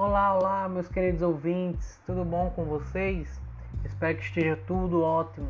[0.00, 3.40] Olá, olá, meus queridos ouvintes, tudo bom com vocês?
[3.84, 5.48] Espero que esteja tudo ótimo.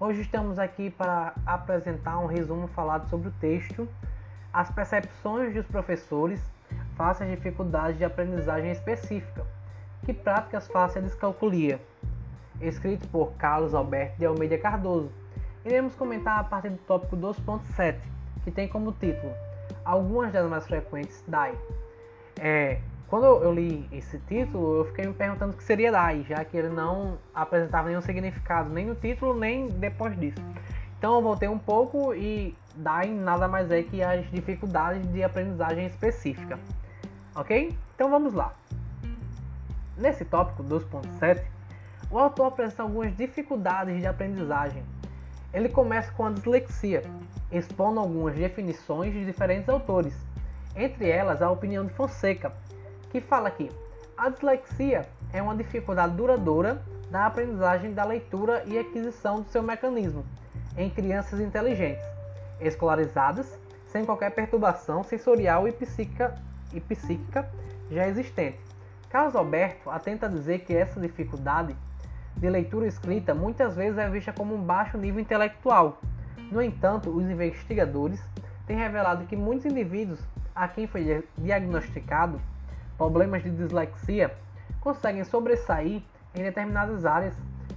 [0.00, 3.88] Hoje estamos aqui para apresentar um resumo falado sobre o texto
[4.52, 6.42] As percepções dos professores
[6.96, 9.46] face às dificuldades de aprendizagem específica,
[10.04, 11.80] que práticas face a descalculia,
[12.60, 15.12] escrito por Carlos Alberto de Almeida Cardoso.
[15.64, 17.96] Iremos comentar a partir do tópico 2.7,
[18.42, 19.32] que tem como título
[19.84, 21.56] Algumas das mais frequentes DAI.
[22.40, 26.44] É, quando eu li esse título, eu fiquei me perguntando o que seria DAI, já
[26.44, 30.42] que ele não apresentava nenhum significado, nem no título, nem depois disso.
[30.98, 35.86] Então eu voltei um pouco e DAI nada mais é que as dificuldades de aprendizagem
[35.86, 36.58] específica.
[37.34, 37.76] Ok?
[37.94, 38.54] Então vamos lá.
[39.96, 41.44] Nesse tópico 2.7,
[42.10, 44.82] o autor apresenta algumas dificuldades de aprendizagem.
[45.52, 47.02] Ele começa com a dislexia,
[47.52, 50.14] expondo algumas definições de diferentes autores,
[50.74, 52.52] entre elas a opinião de Fonseca,
[53.14, 53.70] que fala que
[54.16, 60.24] a dislexia é uma dificuldade duradoura da aprendizagem da leitura e aquisição do seu mecanismo
[60.76, 62.04] em crianças inteligentes,
[62.60, 66.34] escolarizadas, sem qualquer perturbação sensorial e psíquica,
[66.72, 67.48] e psíquica
[67.88, 68.58] já existente.
[69.08, 71.76] Carlos Alberto atenta a dizer que essa dificuldade
[72.36, 76.00] de leitura escrita muitas vezes é vista como um baixo nível intelectual.
[76.50, 78.20] No entanto, os investigadores
[78.66, 80.18] têm revelado que muitos indivíduos
[80.52, 82.40] a quem foi diagnosticado
[82.96, 84.34] problemas de dislexia
[84.80, 86.02] conseguem sobressair
[86.34, 87.34] em determinadas áreas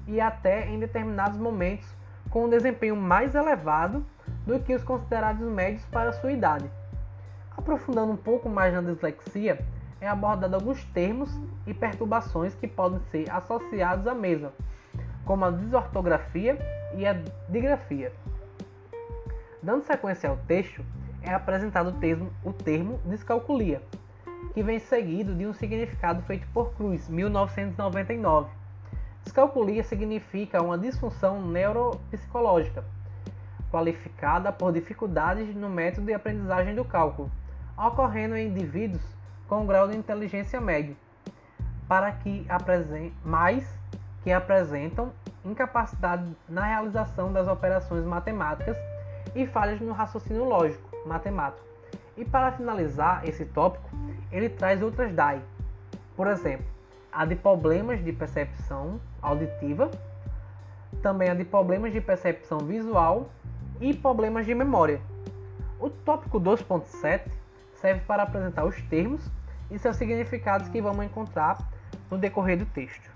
[0.07, 1.87] e até em determinados momentos
[2.29, 4.05] com um desempenho mais elevado
[4.45, 6.69] do que os considerados médios para sua idade.
[7.55, 9.59] Aprofundando um pouco mais na dislexia,
[9.99, 11.29] é abordado alguns termos
[11.65, 14.53] e perturbações que podem ser associados à mesma,
[15.25, 16.57] como a desortografia
[16.95, 17.13] e a
[17.49, 18.13] digrafia.
[19.61, 20.85] Dando sequência ao texto,
[21.21, 23.81] é apresentado o termo, o termo descalculia,
[24.53, 28.49] que vem seguido de um significado feito por Cruz, 1999.
[29.23, 32.83] Descalculia significa uma disfunção neuropsicológica,
[33.69, 37.31] qualificada por dificuldades no método de aprendizagem do cálculo,
[37.77, 39.03] ocorrendo em indivíduos
[39.47, 40.95] com grau de inteligência médio,
[41.87, 42.45] para que
[43.23, 43.67] mais
[44.23, 45.11] que apresentam
[45.43, 48.77] incapacidade na realização das operações matemáticas
[49.35, 51.66] e falhas no raciocínio lógico matemático.
[52.17, 53.89] E para finalizar esse tópico,
[54.31, 55.39] ele traz outras DAI.
[56.15, 56.65] Por exemplo,
[57.11, 59.91] a de problemas de percepção auditiva,
[61.01, 63.29] também a de problemas de percepção visual
[63.79, 64.99] e problemas de memória.
[65.79, 67.21] O tópico 2.7
[67.75, 69.29] serve para apresentar os termos
[69.69, 71.57] e seus significados que vamos encontrar
[72.09, 73.11] no decorrer do texto.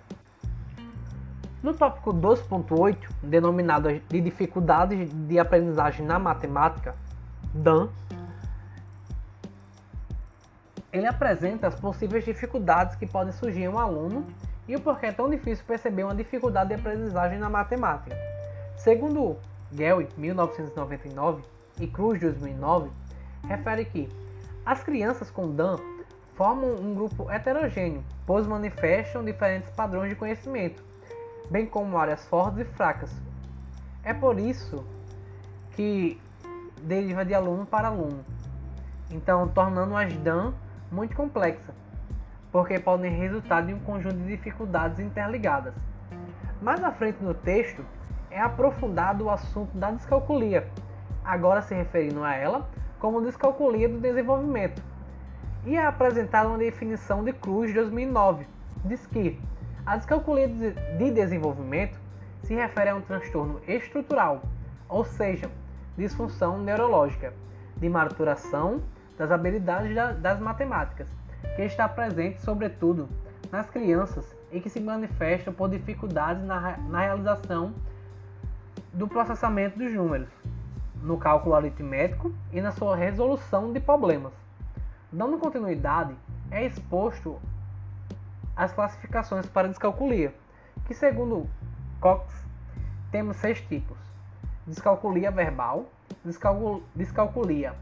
[1.63, 6.95] No tópico 2.8, denominado de dificuldades de aprendizagem na matemática,
[7.53, 7.90] Dan,
[10.91, 14.25] ele apresenta as possíveis dificuldades que podem surgir em um aluno
[14.68, 18.16] e o porquê é tão difícil perceber uma dificuldade de aprendizagem na matemática.
[18.75, 19.38] Segundo
[19.72, 21.44] Gell, 1999,
[21.79, 22.90] e Cruz, 2009,
[23.47, 24.09] refere que
[24.66, 25.78] as crianças com Dan
[26.35, 30.84] formam um grupo heterogêneo, pois manifestam diferentes padrões de conhecimento,
[31.50, 33.12] bem como áreas fortes e fracas.
[34.03, 34.84] É por isso
[35.72, 36.19] que
[36.81, 38.25] deriva de aluno para aluno,
[39.09, 40.53] então tornando as Dan
[40.91, 41.74] muito complexa,
[42.52, 45.74] porque podem resultar de um conjunto de dificuldades interligadas.
[46.62, 47.84] Mais à frente no texto
[48.29, 50.68] é aprofundado o assunto da descalculia,
[51.24, 52.69] agora se referindo a ela
[53.00, 54.81] como descalculia do desenvolvimento.
[55.66, 58.46] E é apresentada uma definição de Cruz de 2009.
[58.85, 59.40] Diz que
[59.85, 62.00] a descalculia de desenvolvimento
[62.44, 64.41] se refere a um transtorno estrutural,
[64.90, 65.50] ou seja,
[65.97, 67.34] disfunção neurológica,
[67.78, 68.81] de maturação
[69.17, 71.07] das habilidades das matemáticas,
[71.55, 73.09] que está presente sobretudo
[73.51, 77.73] nas crianças e que se manifesta por dificuldades na, na realização
[78.94, 80.29] do processamento dos números,
[81.01, 84.34] no cálculo aritmético e na sua resolução de problemas.
[85.11, 86.16] Dando continuidade,
[86.49, 87.40] é exposto
[88.55, 90.34] as classificações para descalculia,
[90.85, 91.49] que segundo
[91.99, 92.25] Cox
[93.11, 93.97] temos seis tipos:
[94.66, 95.85] descalculia verbal,
[96.96, 97.73] descalculia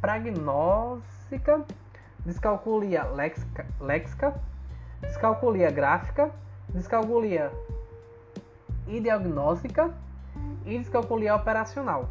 [0.00, 1.64] pragnóstica,
[2.24, 4.34] descalculia léxica, léxica,
[5.00, 6.30] descalculia gráfica,
[6.70, 7.52] descalculia
[8.86, 9.94] diagnóstica
[10.66, 12.08] e descalculia operacional.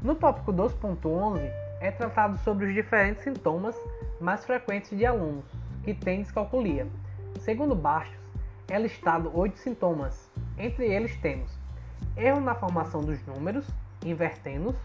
[0.00, 3.76] No tópico 2.11 é tratado sobre os diferentes sintomas
[4.20, 5.44] mais frequentes de alunos
[5.84, 6.86] que têm descalculia.
[7.40, 8.16] Segundo Bastos,
[8.68, 10.30] é listado oito sintomas.
[10.58, 11.50] Entre eles temos
[12.16, 13.66] erro na formação dos números,
[14.04, 14.76] invertendo-os,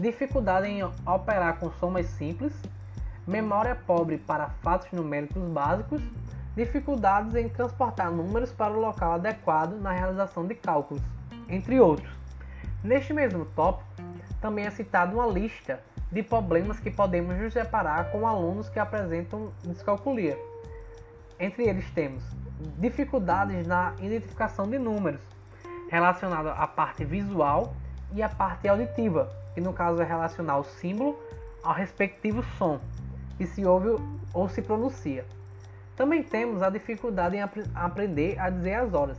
[0.00, 2.52] dificuldade em operar com somas simples,
[3.26, 6.02] memória pobre para fatos numéricos básicos,
[6.56, 11.02] dificuldades em transportar números para o local adequado na realização de cálculos,
[11.48, 12.10] entre outros.
[12.82, 13.88] Neste mesmo tópico,
[14.40, 15.80] também é citada uma lista
[16.10, 20.38] de problemas que podemos nos deparar com alunos que apresentam descalculia.
[21.38, 22.24] Entre eles temos
[22.78, 25.20] dificuldades na identificação de números,
[25.90, 27.74] relacionada à parte visual
[28.12, 31.18] e à parte auditiva, que no caso é relacionar o símbolo
[31.64, 32.78] ao respectivo som,
[33.36, 34.00] que se ouve
[34.32, 35.26] ou se pronuncia.
[35.96, 39.18] Também temos a dificuldade em ap aprender a dizer as horas.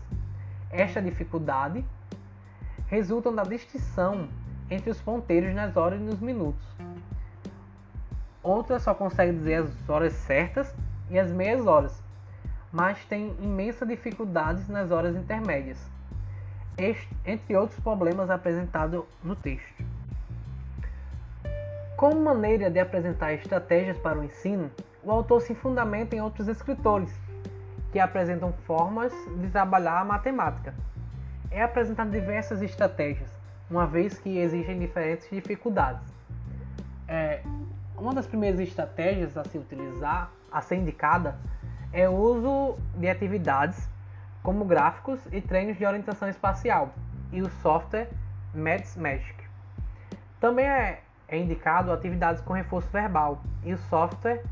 [0.71, 1.83] Esta dificuldade
[2.87, 4.29] resulta da distinção
[4.71, 6.65] entre os ponteiros nas horas e nos minutos.
[8.41, 10.73] Outra só consegue dizer as horas certas
[11.09, 12.01] e as meias horas,
[12.71, 15.85] mas tem imensa dificuldades nas horas intermédias,
[17.25, 19.88] entre outros problemas apresentados no texto.
[21.99, 24.71] Como maneira de apresentar estratégias para o ensino,
[25.03, 27.13] o autor se fundamenta em outros escritores,
[27.91, 29.11] que apresentam formas
[29.41, 30.73] de trabalhar a matemática.
[31.51, 33.29] É apresentado diversas estratégias,
[33.69, 36.07] uma vez que existem diferentes dificuldades.
[37.05, 37.41] É,
[37.97, 41.35] uma das primeiras estratégias a se utilizar, a ser indicada,
[41.91, 43.89] é o uso de atividades
[44.41, 46.93] como gráficos e treinos de orientação espacial
[47.33, 48.07] e o software
[48.55, 49.35] Maths Magic.
[50.39, 54.43] Também é, é indicado atividades com reforço verbal e o software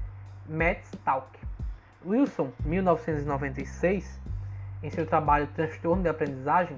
[0.47, 1.27] Maths Talk.
[2.05, 4.19] Wilson, 1996,
[4.83, 6.77] em seu trabalho Transtorno de Aprendizagem,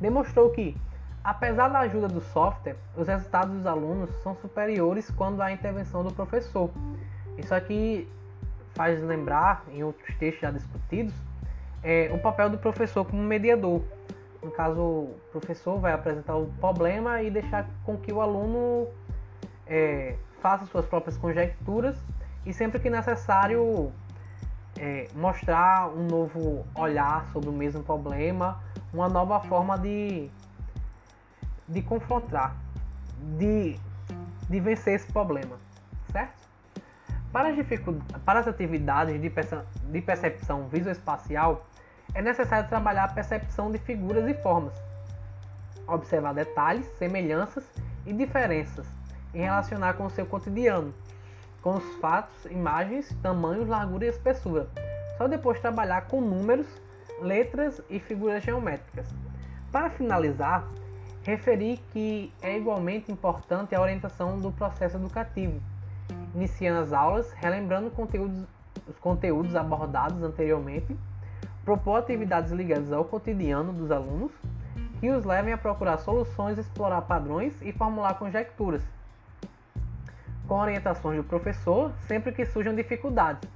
[0.00, 0.76] demonstrou que
[1.22, 6.10] Apesar da ajuda do software, os resultados dos alunos são superiores quando há intervenção do
[6.10, 6.70] professor.
[7.36, 8.08] Isso aqui
[8.74, 11.12] faz lembrar, em outros textos já discutidos,
[11.82, 13.82] é, o papel do professor como mediador.
[14.42, 18.88] No caso, o professor vai apresentar o problema e deixar com que o aluno
[19.66, 21.96] é, faça suas próprias conjecturas
[22.46, 23.92] e sempre que necessário
[24.78, 30.30] é, mostrar um novo olhar sobre o mesmo problema, uma nova forma de
[31.70, 32.56] de confrontar,
[33.38, 33.78] de,
[34.48, 35.56] de vencer esse problema,
[36.10, 36.48] certo?
[37.32, 37.56] Para as,
[38.24, 41.64] para as atividades de, perce de percepção visoespacial,
[42.14, 44.74] é necessário trabalhar a percepção de figuras e formas,
[45.86, 47.64] observar detalhes, semelhanças
[48.06, 48.86] e diferenças
[49.32, 50.92] e relacionar com o seu cotidiano,
[51.62, 54.68] com os fatos, imagens, tamanhos, largura e espessura.
[55.16, 56.66] Só depois trabalhar com números,
[57.20, 59.06] letras e figuras geométricas.
[59.70, 60.66] Para finalizar,
[61.22, 65.60] referi que é igualmente importante a orientação do processo educativo,
[66.34, 68.44] iniciando as aulas, relembrando conteúdos,
[68.88, 70.96] os conteúdos abordados anteriormente,
[71.70, 74.32] propor atividades ligadas ao cotidiano dos alunos
[74.98, 78.82] que os levem a procurar soluções, explorar padrões e formular conjecturas,
[80.48, 83.48] com orientações do professor sempre que surjam dificuldades,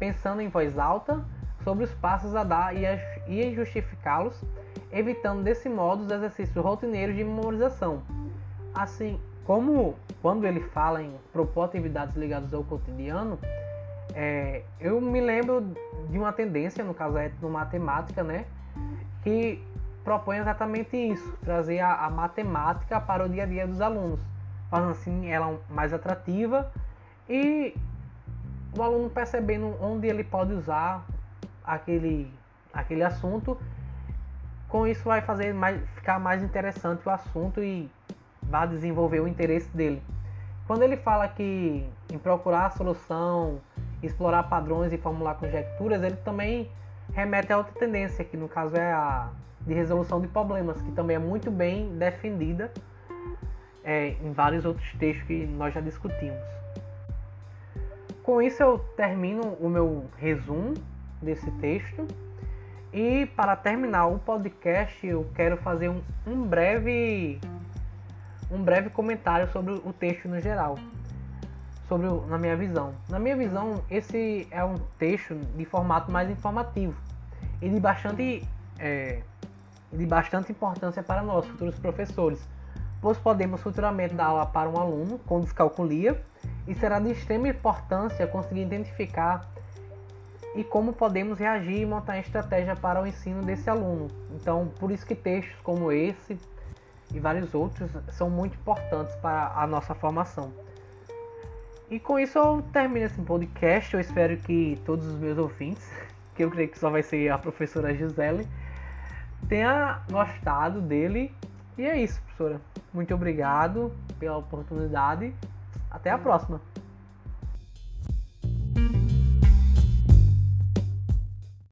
[0.00, 1.24] pensando em voz alta
[1.62, 4.42] sobre os passos a dar e em justificá-los
[4.90, 8.02] evitando desse modo os exercícios rotineiros de memorização.
[8.74, 13.38] Assim como quando ele fala em propor atividades ligadas ao cotidiano,
[14.14, 15.74] é, eu me lembro
[16.08, 18.44] de uma tendência, no caso é no matemática, né,
[19.22, 19.62] que
[20.04, 24.20] propõe exatamente isso, trazer a, a, matemática para o dia a dia dos alunos,
[24.70, 26.70] fazendo assim ela mais atrativa
[27.28, 27.74] e
[28.76, 31.04] o aluno percebendo onde ele pode usar
[31.64, 32.32] aquele,
[32.72, 33.58] aquele assunto
[34.70, 37.90] com isso vai fazer mais, ficar mais interessante o assunto e
[38.42, 40.00] vai desenvolver o interesse dele.
[40.66, 43.60] Quando ele fala que em procurar a solução,
[44.02, 46.70] explorar padrões e formular conjecturas, ele também
[47.12, 49.30] remete a outra tendência, que no caso é a
[49.66, 52.72] de resolução de problemas, que também é muito bem defendida
[53.84, 56.38] é, em vários outros textos que nós já discutimos.
[58.22, 60.74] Com isso eu termino o meu resumo
[61.20, 62.06] desse texto.
[62.92, 67.40] E para terminar o podcast, eu quero fazer um, um breve
[68.50, 70.76] um breve comentário sobre o texto no geral,
[71.90, 72.94] sobre o, na minha visão.
[73.08, 76.94] Na minha visão, esse é um texto de formato mais informativo
[77.60, 78.46] e de bastante
[78.78, 79.22] é,
[79.92, 82.40] de bastante importância para nós, futuros professores,
[83.02, 86.22] pois podemos futuramente dar aula para um aluno com descalculia
[86.68, 89.50] e será de extrema importância conseguir identificar
[90.54, 94.06] e como podemos reagir e montar estratégia para o ensino desse aluno.
[94.36, 96.38] Então, por isso que textos como esse
[97.12, 100.52] e vários outros são muito importantes para a nossa formação.
[101.90, 103.92] E com isso eu termino esse podcast.
[103.94, 105.90] Eu espero que todos os meus ouvintes,
[106.36, 108.46] que eu creio que só vai ser a professora Gisele,
[109.48, 111.34] tenha gostado dele.
[111.76, 112.60] E é isso, professora.
[112.94, 115.34] Muito obrigado pela oportunidade.
[115.90, 116.60] Até a próxima.